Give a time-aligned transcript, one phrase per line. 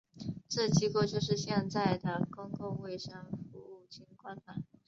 [0.49, 4.63] 这机构就是现在的公共卫生服务军官团。